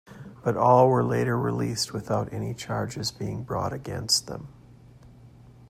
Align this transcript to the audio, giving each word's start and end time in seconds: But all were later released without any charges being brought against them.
But 0.43 0.57
all 0.57 0.87
were 0.89 1.03
later 1.03 1.37
released 1.37 1.93
without 1.93 2.33
any 2.33 2.55
charges 2.55 3.11
being 3.11 3.43
brought 3.43 3.71
against 3.71 4.25
them. 4.25 4.47